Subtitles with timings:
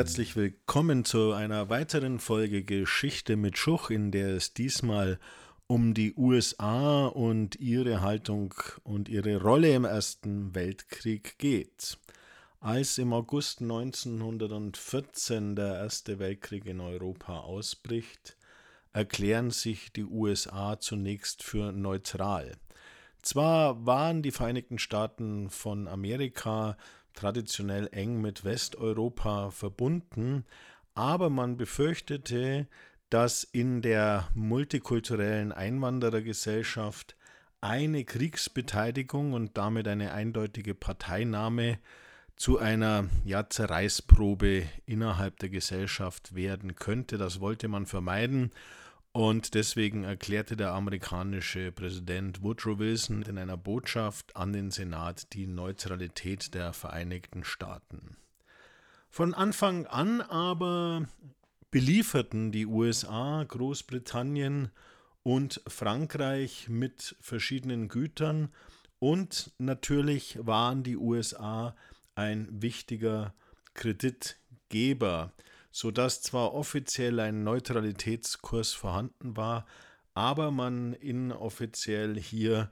[0.00, 5.18] herzlich willkommen zu einer weiteren Folge Geschichte mit Schuch, in der es diesmal
[5.66, 11.98] um die USA und ihre Haltung und ihre Rolle im Ersten Weltkrieg geht.
[12.60, 18.38] Als im August 1914 der Erste Weltkrieg in Europa ausbricht,
[18.94, 22.56] erklären sich die USA zunächst für neutral.
[23.20, 26.78] Zwar waren die Vereinigten Staaten von Amerika
[27.14, 30.44] traditionell eng mit Westeuropa verbunden,
[30.94, 32.66] aber man befürchtete,
[33.10, 37.16] dass in der multikulturellen Einwanderergesellschaft
[37.60, 41.78] eine Kriegsbeteiligung und damit eine eindeutige Parteinahme
[42.36, 47.18] zu einer ja, Zerreißprobe innerhalb der Gesellschaft werden könnte.
[47.18, 48.50] Das wollte man vermeiden
[49.12, 55.46] und deswegen erklärte der amerikanische Präsident Woodrow Wilson in einer Botschaft an den Senat die
[55.46, 58.16] Neutralität der Vereinigten Staaten.
[59.08, 61.06] Von Anfang an aber
[61.72, 64.70] belieferten die USA Großbritannien
[65.24, 68.50] und Frankreich mit verschiedenen Gütern
[69.00, 71.74] und natürlich waren die USA
[72.14, 73.34] ein wichtiger
[73.74, 75.32] Kreditgeber,
[75.70, 79.66] sodass zwar offiziell ein Neutralitätskurs vorhanden war,
[80.14, 82.70] aber man inoffiziell hier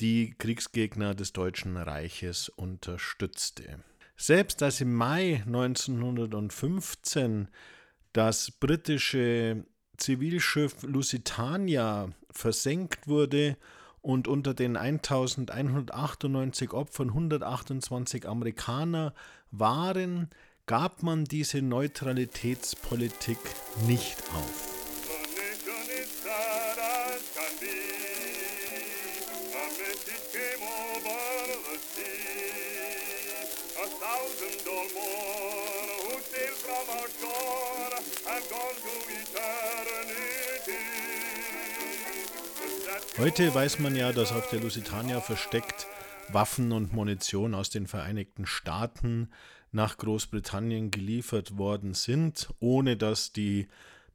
[0.00, 3.78] die Kriegsgegner des Deutschen Reiches unterstützte.
[4.16, 7.48] Selbst als im Mai 1915
[8.12, 9.64] das britische
[9.96, 13.56] Zivilschiff Lusitania versenkt wurde
[14.00, 19.14] und unter den 1198 Opfern 128 Amerikaner
[19.50, 20.30] waren,
[20.66, 23.38] gab man diese Neutralitätspolitik
[23.86, 24.70] nicht auf.
[43.18, 45.86] Heute weiß man ja, dass auf der Lusitania versteckt
[46.30, 49.30] Waffen und Munition aus den Vereinigten Staaten
[49.74, 53.66] nach Großbritannien geliefert worden sind, ohne dass die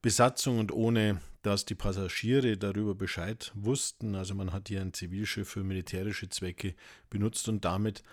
[0.01, 4.15] Besatzung und ohne dass die Passagiere darüber Bescheid wussten.
[4.15, 6.75] Also man hat hier ein Zivilschiff für militärische Zwecke
[7.09, 8.03] benutzt und damit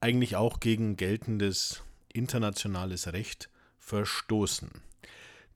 [0.00, 1.82] eigentlich auch gegen geltendes
[2.12, 3.48] internationales Recht
[3.78, 4.70] verstoßen.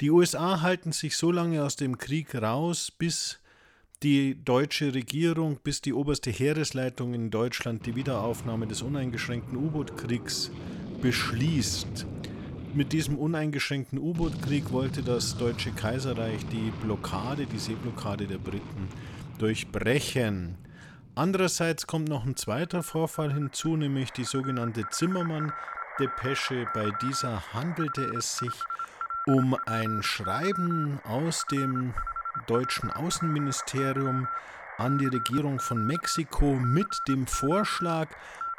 [0.00, 3.38] Die USA halten sich so lange aus dem Krieg raus, bis
[4.02, 10.50] die deutsche Regierung, bis die oberste Heeresleitung in Deutschland die Wiederaufnahme des uneingeschränkten U-Boot-Kriegs
[11.02, 12.06] beschließt.
[12.74, 18.88] Mit diesem uneingeschränkten U-Boot-Krieg wollte das Deutsche Kaiserreich die Blockade, die Seeblockade der Briten
[19.38, 20.56] durchbrechen.
[21.14, 26.66] Andererseits kommt noch ein zweiter Vorfall hinzu, nämlich die sogenannte Zimmermann-Depesche.
[26.72, 28.54] Bei dieser handelte es sich
[29.26, 31.92] um ein Schreiben aus dem
[32.46, 34.28] deutschen Außenministerium
[34.78, 38.08] an die Regierung von Mexiko mit dem Vorschlag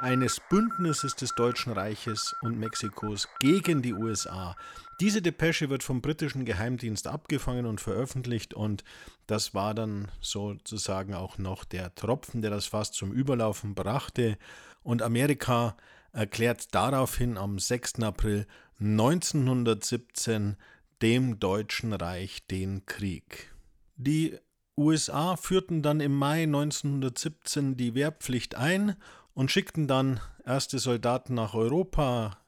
[0.04, 4.54] eines Bündnisses des Deutschen Reiches und Mexikos gegen die USA.
[5.00, 8.84] Diese Depesche wird vom britischen Geheimdienst abgefangen und veröffentlicht und
[9.26, 14.36] das war dann sozusagen auch noch der Tropfen, der das Fass zum Überlaufen brachte
[14.82, 15.74] und Amerika
[16.12, 18.00] erklärt daraufhin am 6.
[18.00, 18.46] April
[18.80, 20.56] 1917
[21.00, 23.54] dem Deutschen Reich den Krieg.
[23.96, 24.38] Die
[24.76, 28.96] USA führten dann im Mai 1917 die Wehrpflicht ein
[29.34, 32.38] und schickten dann erste Soldaten nach Europa.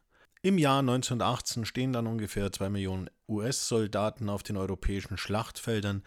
[0.42, 6.02] Im Jahr 1918 stehen dann ungefähr zwei Millionen US-Soldaten auf den europäischen Schlachtfeldern.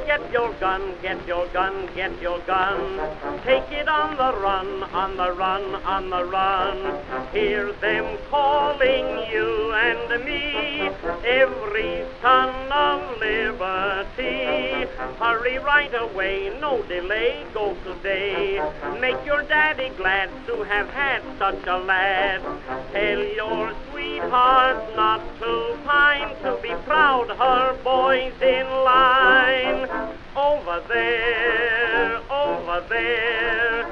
[0.09, 2.81] Get your gun, get your gun, get your gun.
[3.45, 7.29] Take it on the run, on the run, on the run.
[7.31, 10.89] Hear them calling you and me,
[11.27, 14.89] every son of liberty.
[15.21, 18.63] Hurry right away, no delay, go today.
[18.99, 22.41] Make your daddy glad to have had such a lad.
[22.95, 29.89] Tell your sweetheart not to pine, to be proud her boys in line.
[30.37, 33.87] Over there, over there.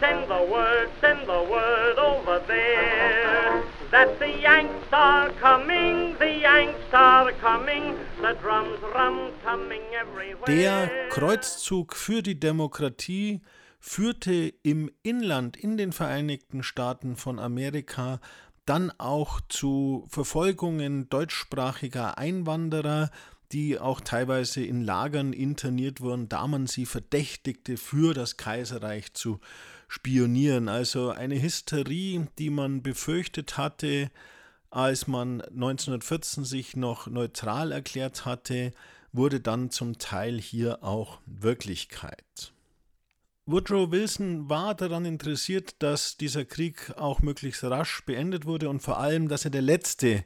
[0.00, 3.62] Send the word, send the word over there.
[3.92, 7.96] That the Yanks are coming, the Yanks are coming.
[8.20, 10.46] The drums rum coming everywhere.
[10.46, 13.42] Der Kreuzzug für die Demokratie
[13.78, 18.20] führte im Inland in den Vereinigten Staaten von Amerika
[18.66, 23.10] dann auch zu Verfolgungen deutschsprachiger Einwanderer,
[23.52, 29.40] die auch teilweise in Lagern interniert wurden, da man sie verdächtigte, für das Kaiserreich zu
[29.88, 30.68] spionieren.
[30.68, 34.10] Also eine Hysterie, die man befürchtet hatte,
[34.70, 38.72] als man 1914 sich noch neutral erklärt hatte,
[39.12, 42.54] wurde dann zum Teil hier auch Wirklichkeit.
[43.44, 48.98] Woodrow Wilson war daran interessiert, dass dieser Krieg auch möglichst rasch beendet wurde und vor
[49.00, 50.24] allem, dass er der letzte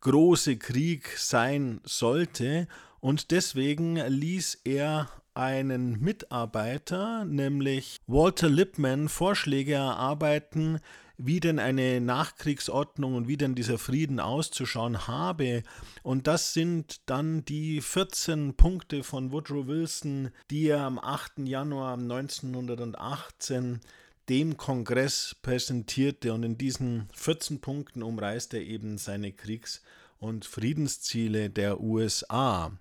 [0.00, 2.66] große Krieg sein sollte.
[3.00, 10.80] Und deswegen ließ er einen Mitarbeiter, nämlich Walter Lippmann, Vorschläge erarbeiten,
[11.16, 15.62] wie denn eine Nachkriegsordnung und wie denn dieser Frieden auszuschauen habe.
[16.02, 21.40] Und das sind dann die 14 Punkte von Woodrow Wilson, die er am 8.
[21.40, 23.80] Januar 1918
[24.28, 26.32] dem Kongress präsentierte.
[26.32, 29.82] Und in diesen 14 Punkten umreißt er eben seine Kriegs-
[30.18, 32.72] und Friedensziele der USA.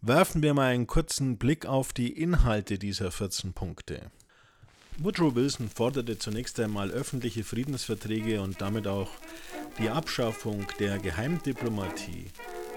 [0.00, 4.10] Werfen wir mal einen kurzen Blick auf die Inhalte dieser 14 Punkte.
[4.98, 9.10] Woodrow Wilson forderte zunächst einmal öffentliche Friedensverträge und damit auch
[9.78, 12.30] die Abschaffung der Geheimdiplomatie.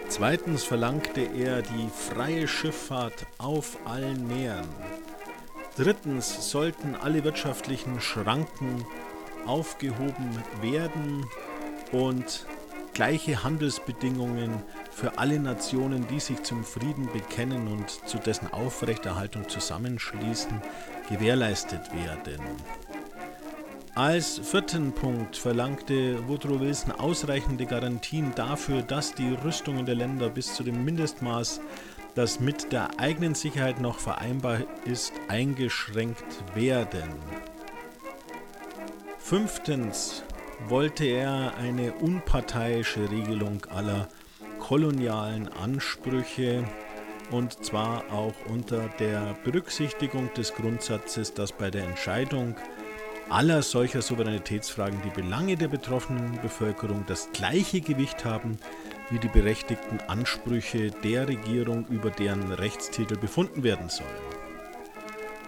[0.09, 4.67] Zweitens verlangte er die freie Schifffahrt auf allen Meeren.
[5.77, 8.85] Drittens sollten alle wirtschaftlichen Schranken
[9.45, 11.25] aufgehoben werden
[11.93, 12.45] und
[12.93, 14.61] gleiche Handelsbedingungen
[14.99, 20.61] für alle Nationen, die sich zum Frieden bekennen und zu dessen Aufrechterhaltung zusammenschließen,
[21.07, 22.41] gewährleistet werden.
[23.95, 30.53] Als vierten Punkt verlangte Woodrow Wilson ausreichende Garantien dafür, dass die Rüstungen der Länder bis
[30.53, 31.61] zu dem Mindestmaß,
[32.15, 37.09] das mit der eigenen Sicherheit noch vereinbar ist, eingeschränkt werden.
[39.17, 40.23] Fünftens
[40.67, 44.09] wollte er eine unparteiische Regelung aller
[44.69, 46.63] kolonialen Ansprüche
[47.31, 52.55] und zwar auch unter der Berücksichtigung des Grundsatzes, dass bei der Entscheidung
[53.29, 58.59] aller solcher Souveränitätsfragen die Belange der betroffenen Bevölkerung das gleiche Gewicht haben
[59.09, 64.09] wie die berechtigten Ansprüche der Regierung, über deren Rechtstitel befunden werden sollen.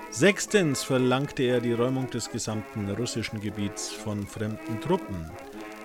[0.10, 5.30] Sechstens verlangte er die Räumung des gesamten russischen Gebiets von fremden Truppen.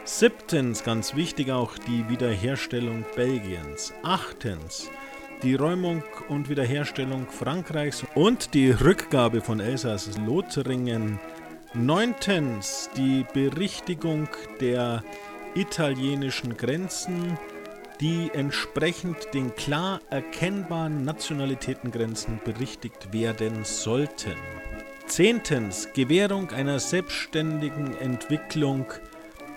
[0.07, 3.93] Siebtens, ganz wichtig auch, die Wiederherstellung Belgiens.
[4.05, 4.89] Achtens,
[5.43, 11.19] die Räumung und Wiederherstellung Frankreichs und die Rückgabe von Elsass-Lothringen.
[11.75, 14.29] Neuntens, die Berichtigung
[14.61, 15.03] der
[15.57, 17.37] italienischen Grenzen
[18.01, 24.35] die entsprechend den klar erkennbaren Nationalitätengrenzen berichtigt werden sollten.
[25.07, 28.87] Zehntens Gewährung einer selbstständigen Entwicklung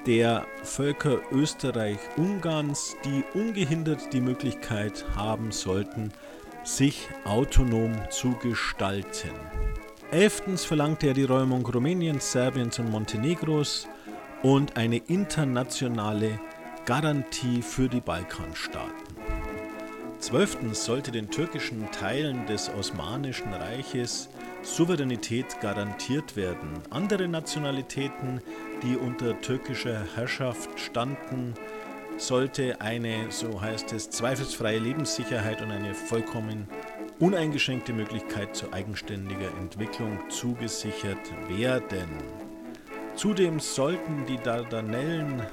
[0.05, 6.11] der Völker Österreich-Ungarns, die ungehindert die Möglichkeit haben sollten,
[6.63, 9.31] sich autonom zu gestalten.
[10.11, 13.87] Elftens verlangte er die Räumung Rumäniens, Serbiens und Montenegros
[14.41, 16.39] und eine internationale
[16.85, 19.09] Garantie für die Balkanstaaten.
[20.19, 24.29] Zwölftens sollte den türkischen Teilen des Osmanischen Reiches
[24.61, 26.81] Souveränität garantiert werden.
[26.89, 28.41] Andere Nationalitäten,
[28.83, 31.53] die unter türkischer Herrschaft standen,
[32.17, 36.67] sollte eine, so heißt es, zweifelsfreie Lebenssicherheit und eine vollkommen
[37.19, 42.09] uneingeschränkte Möglichkeit zur eigenständiger Entwicklung zugesichert werden.
[43.15, 45.45] Zudem sollten die Dardanellen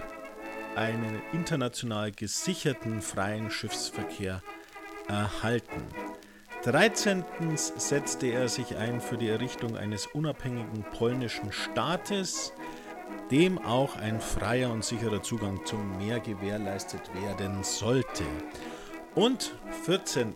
[0.77, 4.43] einen international gesicherten freien Schiffsverkehr
[5.09, 6.06] erhalten.
[6.67, 7.23] 13.
[7.55, 12.53] setzte er sich ein für die Errichtung eines unabhängigen polnischen Staates,
[13.31, 18.25] dem auch ein freier und sicherer Zugang zum Meer gewährleistet werden sollte.
[19.15, 19.55] Und
[19.85, 20.35] 14.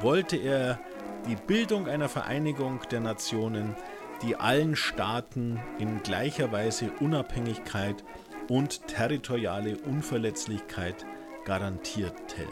[0.00, 0.80] wollte er
[1.28, 3.76] die Bildung einer Vereinigung der Nationen,
[4.22, 8.02] die allen Staaten in gleicher Weise Unabhängigkeit
[8.48, 11.06] und territoriale Unverletzlichkeit
[11.44, 12.48] garantierte.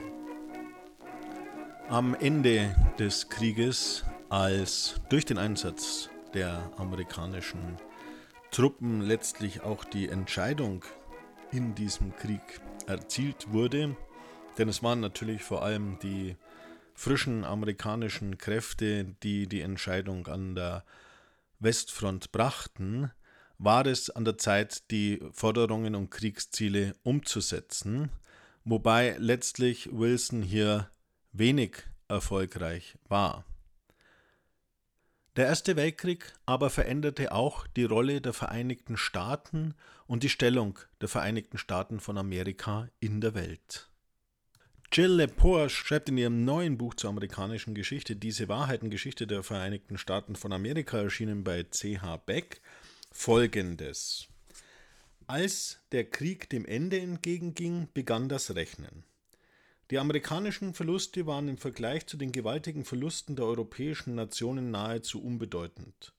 [1.91, 7.77] Am Ende des Krieges, als durch den Einsatz der amerikanischen
[8.51, 10.83] Truppen letztlich auch die Entscheidung
[11.53, 12.41] in diesem Krieg
[12.87, 13.97] erzielt wurde,
[14.57, 16.37] denn es waren natürlich vor allem die
[16.95, 20.85] frischen amerikanischen Kräfte, die die Entscheidung an der
[21.61, 23.11] Westfront brachten,
[23.59, 28.09] war es an der Zeit, die Forderungen und Kriegsziele umzusetzen,
[28.65, 30.89] wobei letztlich Wilson hier
[31.35, 31.77] wenig
[32.09, 33.45] erfolgreich war.
[35.37, 39.75] Der Erste Weltkrieg aber veränderte auch die Rolle der Vereinigten Staaten
[40.07, 43.89] und die Stellung der Vereinigten Staaten von Amerika in der Welt.
[44.93, 49.99] Jill Lepore schreibt in ihrem neuen Buch zur amerikanischen Geschichte, diese Wahrheiten, Geschichte der Vereinigten
[49.99, 52.61] Staaten von Amerika, erschienen bei CH Beck,
[53.11, 54.29] folgendes.
[55.27, 59.03] Als der Krieg dem Ende entgegenging, begann das Rechnen.
[59.91, 66.15] Die amerikanischen Verluste waren im Vergleich zu den gewaltigen Verlusten der europäischen Nationen nahezu unbedeutend.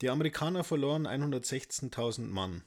[0.00, 2.64] Die Amerikaner verloren 116.000 Mann.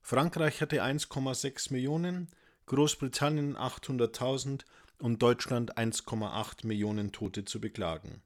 [0.00, 2.28] Frankreich hatte 1,6 Millionen,
[2.66, 4.64] Großbritannien 800.000
[4.98, 8.22] und Deutschland 1,8 Millionen Tote zu beklagen.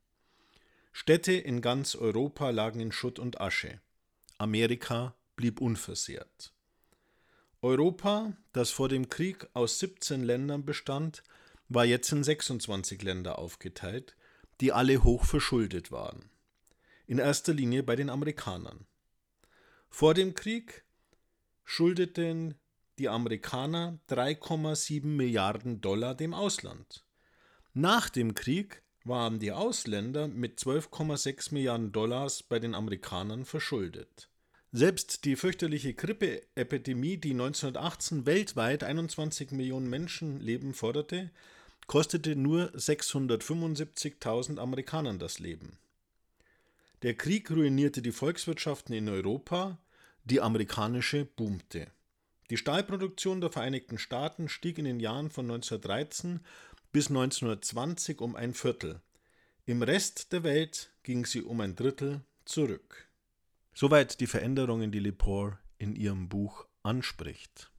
[0.93, 3.81] Städte in ganz Europa lagen in Schutt und Asche.
[4.37, 6.52] Amerika blieb unversehrt.
[7.61, 11.25] Europa, das vor dem Krieg aus 17 Ländern bestand,
[11.69, 14.17] war jetzt in 26 Länder aufgeteilt,
[14.61, 16.31] die alle hoch verschuldet waren.
[17.07, 18.87] In erster Linie bei den Amerikanern.
[19.91, 20.85] Vor dem Krieg
[21.65, 22.55] schuldeten
[22.99, 27.05] die Amerikaner 3,7 Milliarden Dollar dem Ausland.
[27.75, 34.29] Nach dem Krieg waren die Ausländer mit 12,6 Milliarden Dollars bei den Amerikanern verschuldet.
[34.73, 41.31] Selbst die fürchterliche Grippeepidemie, die 1918 weltweit 21 Millionen Menschenleben forderte,
[41.87, 45.79] kostete nur 675.000 Amerikanern das Leben.
[47.03, 49.79] Der Krieg ruinierte die Volkswirtschaften in Europa,
[50.25, 51.87] die amerikanische boomte.
[52.51, 56.41] Die Stahlproduktion der Vereinigten Staaten stieg in den Jahren von 1913
[56.93, 59.01] bis 1920 um ein Viertel.
[59.65, 63.08] Im Rest der Welt ging sie um ein Drittel zurück.
[63.80, 67.70] Soweit die Veränderungen, die Lepore in ihrem Buch anspricht.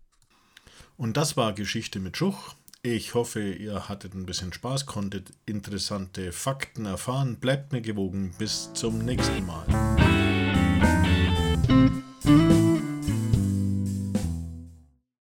[0.95, 2.55] Und das war Geschichte mit Schuch.
[2.83, 7.35] Ich hoffe, ihr hattet ein bisschen Spaß, konntet interessante Fakten erfahren.
[7.41, 8.33] Bleibt mir gewogen.
[8.37, 10.38] Bis zum nächsten Mal.